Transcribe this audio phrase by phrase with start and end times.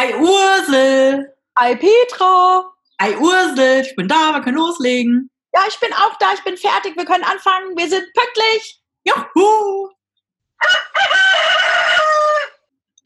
[0.00, 1.34] Ei Ursel!
[1.56, 2.70] Ei Petra!
[2.98, 5.28] Ei Ursel, ich bin da, wir können loslegen.
[5.52, 8.80] Ja, ich bin auch da, ich bin fertig, wir können anfangen, wir sind pünktlich.
[9.02, 9.88] Juhu!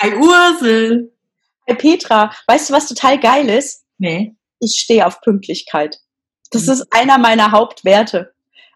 [0.00, 1.16] Ei Ursel!
[1.66, 3.86] Ei Petra, weißt du, was total geil ist?
[3.96, 4.36] Nee.
[4.60, 5.98] Ich stehe auf Pünktlichkeit.
[6.50, 8.34] Das ist einer meiner Hauptwerte.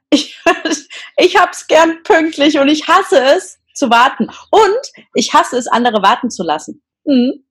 [0.08, 0.42] Ich,
[1.18, 4.30] ich hab's gern pünktlich und ich hasse es zu warten.
[4.50, 6.82] Und ich hasse es, andere warten zu lassen.
[7.04, 7.45] Mhm.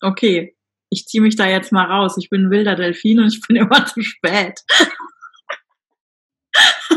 [0.00, 0.56] Okay,
[0.90, 2.16] ich ziehe mich da jetzt mal raus.
[2.18, 4.60] Ich bin ein wilder Delfin und ich bin immer zu spät.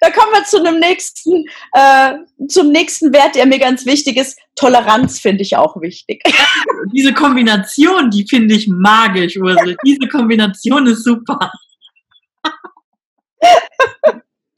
[0.00, 2.14] da kommen wir zu einem nächsten, äh,
[2.48, 4.38] zum nächsten Wert, der mir ganz wichtig ist.
[4.56, 6.22] Toleranz finde ich auch wichtig.
[6.94, 9.76] Diese Kombination, die finde ich magisch, Ursel.
[9.84, 11.52] Diese Kombination ist super.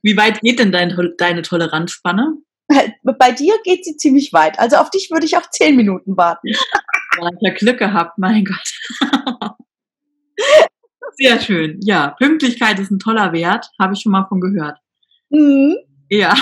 [0.02, 2.34] Wie weit geht denn dein, deine Toleranzspanne?
[3.02, 4.58] Bei dir geht sie ziemlich weit.
[4.58, 6.48] Also auf dich würde ich auch zehn Minuten warten.
[6.48, 8.72] Ja, ich ja Glück gehabt, mein Gott.
[11.16, 11.78] Sehr schön.
[11.82, 14.78] Ja, Pünktlichkeit ist ein toller Wert, habe ich schon mal von gehört.
[15.30, 15.76] Mhm.
[16.10, 16.34] Ja.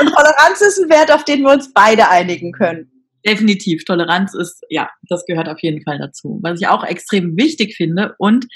[0.00, 2.90] Und Toleranz ist ein Wert, auf den wir uns beide einigen können.
[3.24, 3.84] Definitiv.
[3.84, 6.40] Toleranz ist, ja, das gehört auf jeden Fall dazu.
[6.42, 8.46] Was ich auch extrem wichtig finde und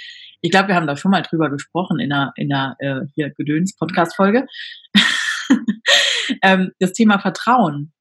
[0.42, 3.31] ich glaube, wir haben da schon mal drüber gesprochen in einer, in einer äh, hier
[3.31, 4.47] Gedöns-Podcast-Folge.
[6.42, 7.92] ähm, das Thema Vertrauen.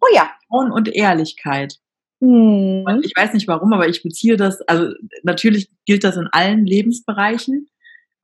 [0.00, 0.30] Oh ja.
[0.54, 1.74] Vertrauen und Ehrlichkeit.
[2.20, 2.84] Hm.
[2.86, 6.64] Und ich weiß nicht warum, aber ich beziehe das, also natürlich gilt das in allen
[6.64, 7.68] Lebensbereichen.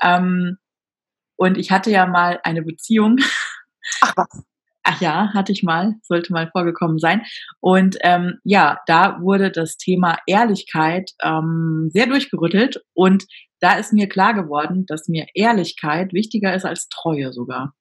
[0.03, 0.57] Ähm,
[1.37, 3.19] und ich hatte ja mal eine Beziehung.
[4.01, 4.45] Ach was.
[4.83, 7.23] Ach ja, hatte ich mal, sollte mal vorgekommen sein.
[7.61, 12.83] Und ähm, ja, da wurde das Thema Ehrlichkeit ähm, sehr durchgerüttelt.
[12.95, 13.27] Und
[13.61, 17.75] da ist mir klar geworden, dass mir Ehrlichkeit wichtiger ist als Treue sogar.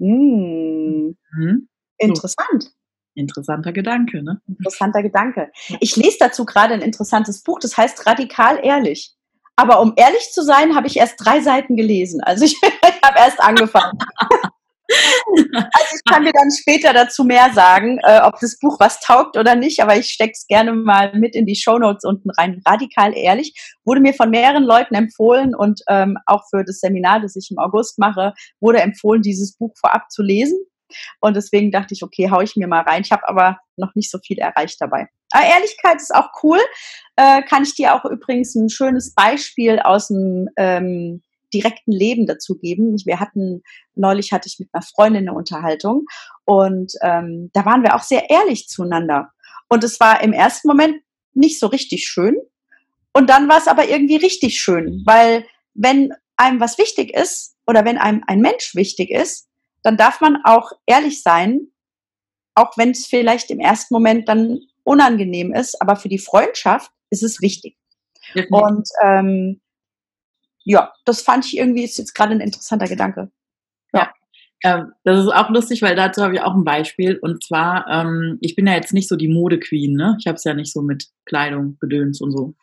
[0.00, 1.16] Hm.
[1.32, 1.68] Mhm.
[1.98, 2.62] Interessant.
[2.62, 2.70] So.
[3.14, 4.40] Interessanter Gedanke, ne?
[4.48, 5.50] Interessanter Gedanke.
[5.80, 9.14] Ich lese dazu gerade ein interessantes Buch, das heißt Radikal ehrlich.
[9.56, 12.22] Aber um ehrlich zu sein, habe ich erst drei Seiten gelesen.
[12.22, 13.98] Also ich, ich habe erst angefangen.
[14.90, 19.36] also ich kann dir dann später dazu mehr sagen, äh, ob das Buch was taugt
[19.36, 22.60] oder nicht, aber ich stecke es gerne mal mit in die Shownotes unten rein.
[22.66, 27.36] Radikal ehrlich wurde mir von mehreren Leuten empfohlen und ähm, auch für das Seminar, das
[27.36, 30.58] ich im August mache, wurde empfohlen, dieses Buch vorab zu lesen.
[31.20, 33.02] Und deswegen dachte ich, okay, hau ich mir mal rein.
[33.04, 35.06] Ich habe aber noch nicht so viel erreicht dabei.
[35.32, 36.58] Aber Ehrlichkeit ist auch cool.
[37.16, 42.56] Äh, kann ich dir auch übrigens ein schönes Beispiel aus dem ähm, direkten Leben dazu
[42.56, 42.96] geben.
[43.04, 43.62] Wir hatten,
[43.94, 46.06] neulich hatte ich mit einer Freundin eine Unterhaltung
[46.44, 49.30] und ähm, da waren wir auch sehr ehrlich zueinander.
[49.68, 50.96] Und es war im ersten Moment
[51.32, 52.36] nicht so richtig schön.
[53.12, 57.84] Und dann war es aber irgendwie richtig schön, weil wenn einem was wichtig ist oder
[57.84, 59.48] wenn einem ein Mensch wichtig ist,
[59.82, 61.68] dann darf man auch ehrlich sein,
[62.54, 67.22] auch wenn es vielleicht im ersten Moment dann unangenehm ist, aber für die Freundschaft ist
[67.22, 67.76] es wichtig.
[68.34, 68.46] Mhm.
[68.50, 69.60] Und ähm,
[70.70, 73.30] ja, das fand ich irgendwie, ist jetzt gerade ein interessanter Gedanke.
[73.92, 74.12] Ja.
[74.62, 77.18] Ähm, das ist auch lustig, weil dazu habe ich auch ein Beispiel.
[77.20, 80.16] Und zwar, ähm, ich bin ja jetzt nicht so die Modequeen, ne?
[80.20, 82.54] Ich habe es ja nicht so mit Kleidung, Gedöns und so.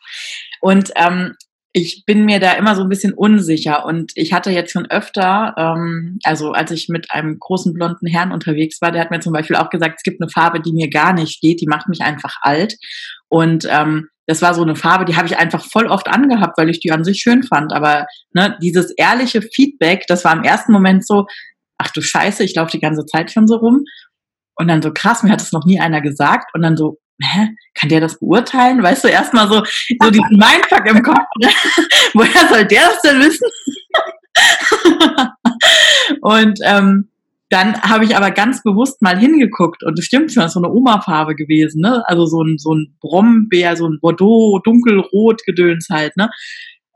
[0.60, 1.34] Und ähm,
[1.72, 5.54] ich bin mir da immer so ein bisschen unsicher und ich hatte jetzt schon öfter,
[5.58, 9.34] ähm, also als ich mit einem großen blonden Herrn unterwegs war, der hat mir zum
[9.34, 12.00] Beispiel auch gesagt, es gibt eine Farbe, die mir gar nicht steht, die macht mich
[12.00, 12.74] einfach alt
[13.28, 16.68] und ähm, das war so eine Farbe, die habe ich einfach voll oft angehabt, weil
[16.68, 17.72] ich die an sich schön fand.
[17.72, 21.26] Aber ne, dieses ehrliche Feedback, das war im ersten Moment so,
[21.78, 23.84] ach du Scheiße, ich laufe die ganze Zeit schon so rum.
[24.54, 26.50] Und dann so krass, mir hat es noch nie einer gesagt.
[26.52, 28.82] Und dann so, hä, kann der das beurteilen?
[28.82, 29.64] Weißt du, erstmal so,
[29.98, 31.26] so diesen Mindfuck im Kopf.
[31.40, 31.48] Ne?
[32.12, 33.48] Woher soll der das denn wissen?
[36.20, 37.08] und ähm,
[37.50, 40.60] dann habe ich aber ganz bewusst mal hingeguckt und es stimmt schon, das ist so
[40.62, 42.02] eine Oma-Farbe gewesen, ne?
[42.06, 46.30] Also so ein, so ein Brombeer, so ein Bordeaux, dunkelrot Gedöns halt, ne?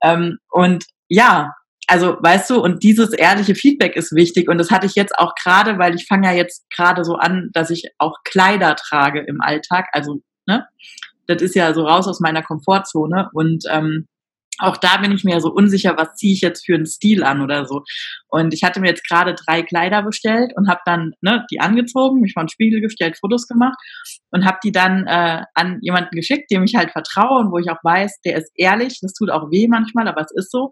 [0.02, 1.54] Ähm, und ja,
[1.86, 5.34] also weißt du, und dieses ehrliche Feedback ist wichtig und das hatte ich jetzt auch
[5.34, 9.40] gerade, weil ich fange ja jetzt gerade so an, dass ich auch Kleider trage im
[9.40, 10.66] Alltag, also ne,
[11.26, 14.06] das ist ja so raus aus meiner Komfortzone und ähm,
[14.62, 17.40] auch da bin ich mir so unsicher, was ziehe ich jetzt für einen Stil an
[17.40, 17.82] oder so.
[18.28, 22.20] Und ich hatte mir jetzt gerade drei Kleider bestellt und habe dann ne, die angezogen,
[22.20, 23.76] mich vor den Spiegel gestellt, Fotos gemacht
[24.30, 27.70] und habe die dann äh, an jemanden geschickt, dem ich halt vertraue und wo ich
[27.70, 29.00] auch weiß, der ist ehrlich.
[29.00, 30.70] Das tut auch weh manchmal, aber es ist so.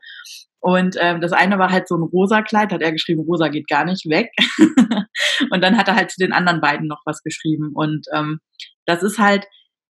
[0.60, 3.66] Und ähm, das eine war halt so ein rosa Kleid, hat er geschrieben, rosa geht
[3.66, 4.30] gar nicht weg.
[5.50, 7.70] und dann hat er halt zu den anderen beiden noch was geschrieben.
[7.74, 8.40] Und ähm,
[8.84, 9.46] das ist halt,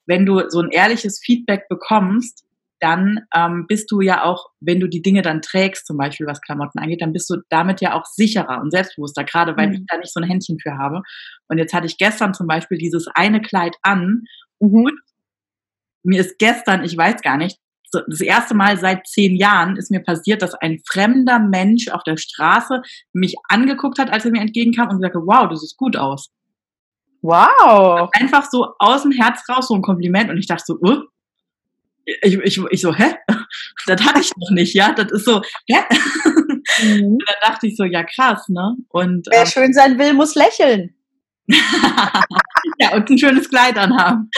[0.07, 2.45] wenn du so ein ehrliches Feedback bekommst,
[2.81, 6.41] dann ähm, bist du ja auch, wenn du die Dinge dann trägst, zum Beispiel was
[6.41, 9.75] Klamotten angeht, dann bist du damit ja auch sicherer und selbstbewusster, gerade weil mhm.
[9.75, 11.03] ich da nicht so ein Händchen für habe.
[11.49, 14.25] Und jetzt hatte ich gestern zum Beispiel dieses eine Kleid an
[14.59, 14.85] mhm.
[14.85, 15.01] und
[16.03, 17.59] mir ist gestern, ich weiß gar nicht,
[17.93, 22.17] das erste Mal seit zehn Jahren ist mir passiert, dass ein fremder Mensch auf der
[22.17, 26.31] Straße mich angeguckt hat, als er mir entgegenkam und sagte, wow, du siehst gut aus.
[27.23, 28.09] Wow.
[28.13, 30.31] Einfach so aus dem Herz raus, so ein Kompliment.
[30.31, 31.03] Und ich dachte so, uh,
[32.05, 33.15] ich, ich, ich so, hä?
[33.87, 34.93] Das hatte ich noch nicht, ja?
[34.93, 35.79] Das ist so, hä?
[36.83, 37.15] Mhm.
[37.15, 38.77] Und dann dachte ich so, ja krass, ne?
[38.91, 40.95] Und, Wer ähm, schön sein will, muss lächeln.
[42.79, 44.31] ja, und ein schönes Kleid anhaben.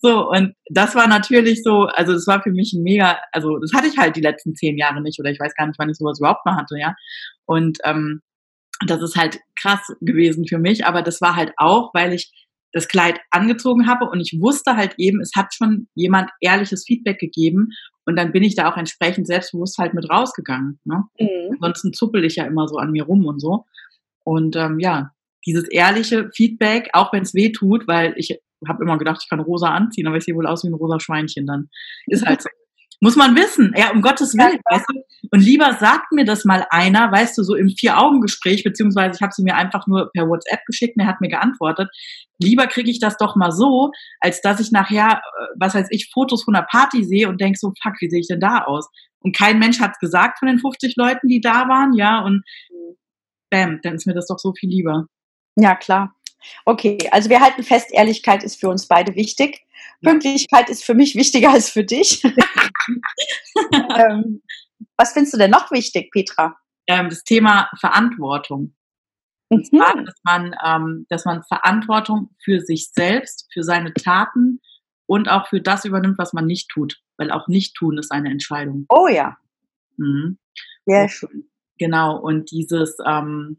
[0.00, 3.72] so, und das war natürlich so, also das war für mich ein mega, also das
[3.74, 5.98] hatte ich halt die letzten zehn Jahre nicht oder ich weiß gar nicht, wann ich
[5.98, 6.94] sowas überhaupt mal hatte, ja.
[7.44, 8.22] Und ähm,
[8.86, 12.32] das ist halt krass gewesen für mich, aber das war halt auch, weil ich
[12.76, 17.18] das Kleid angezogen habe und ich wusste halt eben, es hat schon jemand ehrliches Feedback
[17.18, 17.70] gegeben
[18.04, 20.78] und dann bin ich da auch entsprechend selbstbewusst halt mit rausgegangen.
[20.84, 21.04] Ne?
[21.18, 21.54] Mhm.
[21.54, 23.64] Ansonsten zuppel ich ja immer so an mir rum und so.
[24.24, 25.12] Und ähm, ja,
[25.46, 28.38] dieses ehrliche Feedback, auch wenn es weh tut, weil ich
[28.68, 31.00] habe immer gedacht, ich kann rosa anziehen, aber ich sehe wohl aus wie ein rosa
[31.00, 31.70] Schweinchen dann.
[32.06, 32.48] Ist halt so.
[33.00, 35.02] Muss man wissen, ja, um Gottes Willen, ja, weißt du?
[35.30, 39.32] Und lieber sagt mir das mal einer, weißt du, so im Vier-Augen-Gespräch, beziehungsweise ich habe
[39.34, 41.90] sie mir einfach nur per WhatsApp geschickt und er hat mir geantwortet.
[42.38, 43.90] Lieber kriege ich das doch mal so,
[44.20, 47.58] als dass ich nachher, äh, was weiß ich, Fotos von einer Party sehe und denke
[47.58, 48.88] so, fuck, wie sehe ich denn da aus?
[49.20, 52.44] Und kein Mensch hat es gesagt von den 50 Leuten, die da waren, ja, und
[53.50, 55.06] bam, dann ist mir das doch so viel lieber.
[55.56, 56.15] Ja, klar.
[56.64, 59.66] Okay, also wir halten fest, Ehrlichkeit ist für uns beide wichtig.
[60.02, 62.22] Pünktlichkeit ist für mich wichtiger als für dich.
[63.72, 64.42] ähm,
[64.96, 66.56] was findest du denn noch wichtig, Petra?
[66.86, 68.74] Ähm, das Thema Verantwortung.
[69.48, 69.78] Und mhm.
[69.78, 74.60] zwar, dass man, ähm, dass man Verantwortung für sich selbst, für seine Taten
[75.06, 77.00] und auch für das übernimmt, was man nicht tut.
[77.16, 78.86] Weil auch nicht tun ist eine Entscheidung.
[78.88, 79.36] Oh ja.
[79.96, 80.38] Mhm.
[80.84, 81.48] Sehr schön.
[81.78, 82.18] Genau.
[82.18, 83.58] Und dieses, ähm,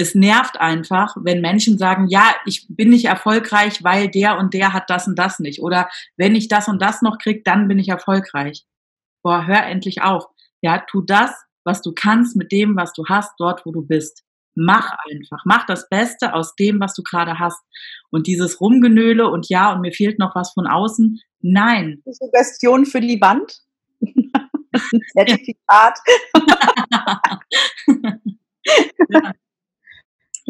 [0.00, 4.72] es nervt einfach, wenn Menschen sagen, ja, ich bin nicht erfolgreich, weil der und der
[4.72, 5.60] hat das und das nicht.
[5.60, 8.64] Oder wenn ich das und das noch krieg, dann bin ich erfolgreich.
[9.22, 10.26] Boah, hör endlich auf.
[10.62, 11.32] Ja, tu das,
[11.64, 14.22] was du kannst mit dem, was du hast, dort, wo du bist.
[14.54, 15.42] Mach einfach.
[15.44, 17.60] Mach das Beste aus dem, was du gerade hast.
[18.10, 21.20] Und dieses Rumgenöle und ja, und mir fehlt noch was von außen.
[21.40, 22.02] Nein.
[22.04, 23.60] Suggestion für die Wand?
[25.12, 25.98] Zertifikat.
[29.08, 29.32] ja.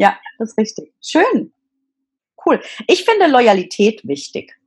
[0.01, 0.91] Ja, das ist richtig.
[0.99, 1.53] Schön.
[2.43, 2.59] Cool.
[2.87, 4.57] Ich finde Loyalität wichtig.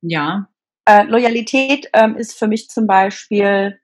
[0.00, 0.48] Ja.
[0.86, 3.78] Äh, Loyalität ähm, ist für mich zum Beispiel,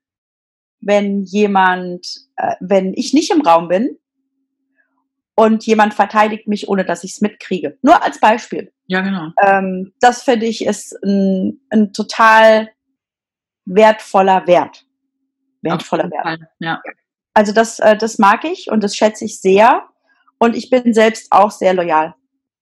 [0.81, 2.07] wenn jemand,
[2.37, 3.99] äh, wenn ich nicht im Raum bin
[5.35, 7.77] und jemand verteidigt mich, ohne dass ich es mitkriege.
[7.83, 8.73] Nur als Beispiel.
[8.87, 9.33] Ja, genau.
[9.43, 12.71] Ähm, das finde ich ist ein, ein, total
[13.67, 14.87] wertvoller Wert.
[15.61, 16.41] Wertvoller Wert.
[16.59, 16.81] Ja.
[17.35, 19.91] Also das, äh, das mag ich und das schätze ich sehr.
[20.39, 22.15] Und ich bin selbst auch sehr loyal.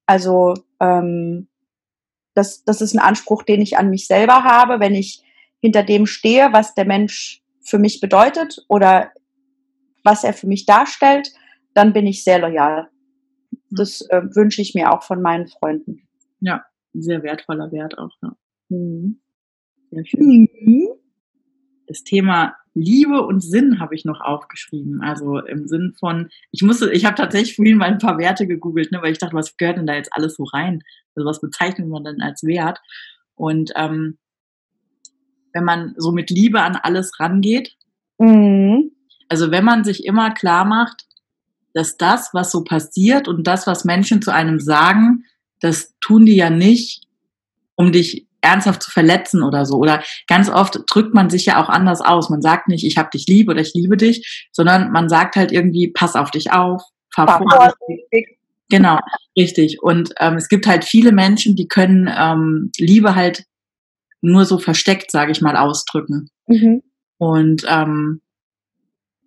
[0.06, 1.48] Also ähm,
[2.34, 5.22] das, das ist ein Anspruch, den ich an mich selber habe, wenn ich
[5.60, 9.12] hinter dem stehe, was der Mensch für mich bedeutet oder
[10.04, 11.32] was er für mich darstellt,
[11.74, 12.88] dann bin ich sehr loyal.
[13.50, 13.58] Mhm.
[13.70, 16.08] Das äh, wünsche ich mir auch von meinen Freunden.
[16.40, 18.10] Ja, sehr wertvoller Wert auch.
[18.22, 18.36] Ja.
[18.68, 19.20] Mhm.
[19.90, 20.48] Sehr schön.
[20.60, 20.88] Mhm.
[21.86, 25.02] Das Thema Liebe und Sinn habe ich noch aufgeschrieben.
[25.02, 28.92] Also im Sinn von, ich musste, ich habe tatsächlich vorhin mal ein paar Werte gegoogelt,
[28.92, 30.82] ne, weil ich dachte, was gehört denn da jetzt alles so rein?
[31.14, 32.78] Also was bezeichnet man denn als Wert?
[33.34, 34.18] Und ähm,
[35.52, 37.76] wenn man so mit Liebe an alles rangeht,
[38.18, 38.90] mhm.
[39.28, 41.04] also wenn man sich immer klar macht,
[41.75, 45.25] dass das, was so passiert und das, was Menschen zu einem sagen,
[45.61, 47.06] das tun die ja nicht,
[47.76, 49.76] um dich ernsthaft zu verletzen oder so.
[49.76, 52.28] Oder ganz oft drückt man sich ja auch anders aus.
[52.28, 55.52] Man sagt nicht, ich habe dich lieb oder ich liebe dich, sondern man sagt halt
[55.52, 56.82] irgendwie, pass auf dich auf,
[57.14, 58.38] fahr vorsichtig.
[58.68, 58.99] Genau,
[59.37, 59.82] richtig.
[59.82, 63.44] Und ähm, es gibt halt viele Menschen, die können ähm, Liebe halt
[64.22, 66.30] nur so versteckt, sage ich mal, ausdrücken.
[66.46, 66.82] Mhm.
[67.18, 68.22] Und ähm,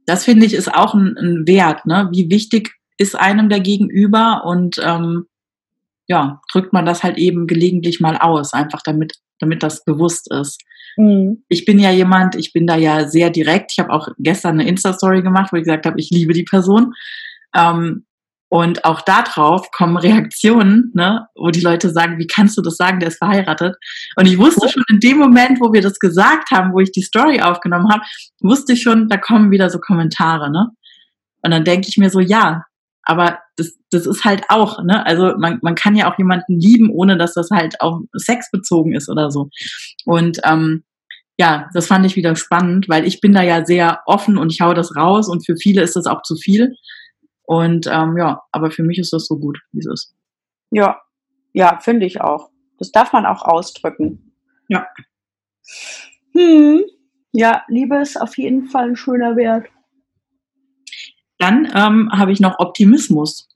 [0.05, 2.09] das finde ich ist auch ein, ein Wert, ne?
[2.11, 5.27] Wie wichtig ist einem der Gegenüber und ähm,
[6.07, 10.61] ja, drückt man das halt eben gelegentlich mal aus, einfach damit, damit das bewusst ist.
[10.97, 11.43] Mhm.
[11.49, 13.71] Ich bin ja jemand, ich bin da ja sehr direkt.
[13.73, 16.93] Ich habe auch gestern eine Insta-Story gemacht, wo ich gesagt habe, ich liebe die Person.
[17.55, 18.05] Ähm,
[18.49, 22.99] und auch darauf kommen Reaktionen, ne, wo die Leute sagen, wie kannst du das sagen,
[22.99, 23.75] der ist verheiratet?
[24.15, 27.01] Und ich wusste schon in dem Moment, wo wir das gesagt haben, wo ich die
[27.01, 28.03] Story aufgenommen habe,
[28.41, 30.69] wusste ich schon, da kommen wieder so Kommentare, ne?
[31.41, 32.63] Und dann denke ich mir so, ja,
[33.05, 35.05] aber das, das ist halt auch, ne?
[35.05, 38.93] Also man, man kann ja auch jemanden lieben, ohne dass das halt auf Sex bezogen
[38.93, 39.49] ist oder so.
[40.05, 40.83] Und ähm,
[41.37, 44.61] ja, das fand ich wieder spannend, weil ich bin da ja sehr offen und ich
[44.61, 46.75] hau das raus und für viele ist das auch zu viel.
[47.43, 50.15] Und ähm, ja, aber für mich ist das so gut, wie es ist.
[50.71, 50.99] Ja,
[51.53, 52.49] ja, finde ich auch.
[52.79, 54.33] Das darf man auch ausdrücken.
[54.67, 54.87] Ja.
[56.33, 56.83] Hm.
[57.31, 59.67] Ja, Liebe ist auf jeden Fall ein schöner Wert.
[61.37, 63.49] Dann ähm, habe ich noch Optimismus.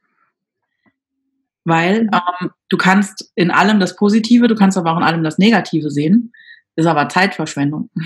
[1.65, 5.37] Weil ähm, du kannst in allem das Positive, du kannst aber auch in allem das
[5.37, 6.33] Negative sehen.
[6.75, 7.89] Ist aber Zeitverschwendung.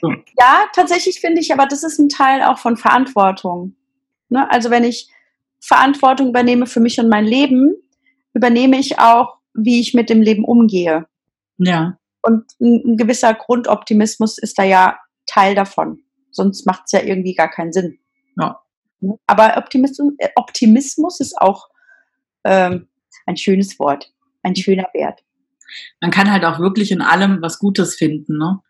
[0.00, 0.08] So.
[0.38, 3.74] Ja, tatsächlich finde ich, aber das ist ein Teil auch von Verantwortung.
[4.28, 4.50] Ne?
[4.50, 5.10] Also wenn ich
[5.60, 7.74] Verantwortung übernehme für mich und mein Leben,
[8.34, 11.06] übernehme ich auch, wie ich mit dem Leben umgehe.
[11.58, 11.98] Ja.
[12.22, 16.00] Und ein, ein gewisser Grundoptimismus ist da ja Teil davon.
[16.30, 17.98] Sonst macht es ja irgendwie gar keinen Sinn.
[18.38, 18.60] Ja.
[19.04, 19.18] Ne?
[19.26, 21.68] Aber Optimismus, äh, Optimismus ist auch
[22.44, 22.88] ähm,
[23.26, 25.20] ein schönes Wort, ein schöner Wert.
[26.00, 28.38] Man kann halt auch wirklich in allem was Gutes finden.
[28.38, 28.60] Ne?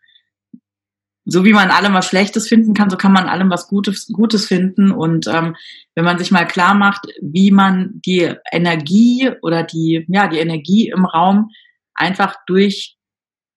[1.25, 4.45] so wie man allem was Schlechtes finden kann, so kann man allem was Gutes, Gutes
[4.45, 4.91] finden.
[4.91, 5.55] Und ähm,
[5.95, 10.89] wenn man sich mal klar macht, wie man die Energie oder die, ja, die Energie
[10.89, 11.49] im Raum
[11.95, 12.97] einfach durch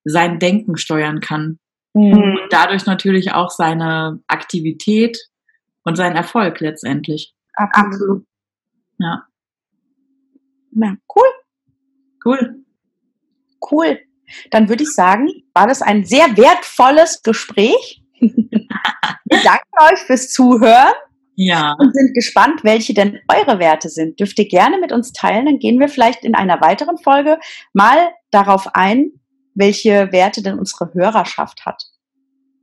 [0.04, 1.58] sein Denken steuern kann.
[1.92, 2.12] Mhm.
[2.12, 5.18] Und dadurch natürlich auch seine Aktivität
[5.88, 7.34] und seinen Erfolg letztendlich.
[7.54, 8.24] Absolut.
[8.98, 9.26] Ja.
[10.72, 11.28] Ja, cool.
[12.24, 12.64] Cool.
[13.70, 13.98] Cool
[14.50, 18.02] dann würde ich sagen, war das ein sehr wertvolles Gespräch.
[18.20, 20.92] Wir danken euch fürs Zuhören.
[21.36, 21.76] Ja.
[21.78, 24.18] Und sind gespannt, welche denn eure Werte sind.
[24.18, 25.46] Dürft ihr gerne mit uns teilen.
[25.46, 27.38] Dann gehen wir vielleicht in einer weiteren Folge
[27.72, 29.12] mal darauf ein,
[29.54, 31.84] welche Werte denn unsere Hörerschaft hat.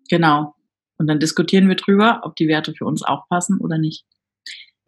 [0.10, 0.55] Genau.
[0.98, 4.06] Und dann diskutieren wir drüber, ob die Werte für uns auch passen oder nicht.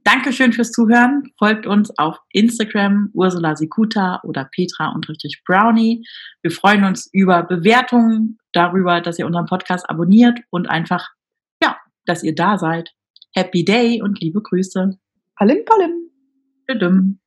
[0.04, 1.24] Dankeschön fürs Zuhören.
[1.38, 6.06] Folgt uns auf Instagram Ursula Sikuta oder Petra und richtig Brownie.
[6.42, 11.08] Wir freuen uns über Bewertungen, darüber, dass ihr unseren Podcast abonniert und einfach,
[11.64, 12.92] ja, dass ihr da seid.
[13.34, 14.98] Happy Day und liebe Grüße.
[15.36, 16.10] Palim, palim.
[16.68, 17.20] Tschüss.